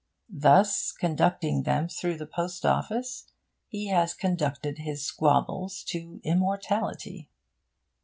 Thus, 0.33 0.91
conducting 0.93 1.61
them 1.61 1.87
through 1.87 2.17
the 2.17 2.25
Post 2.25 2.65
Office, 2.65 3.27
he 3.67 3.89
has 3.89 4.15
conducted 4.15 4.79
his 4.79 5.05
squabbles 5.05 5.83
to 5.89 6.19
immortality. 6.23 7.29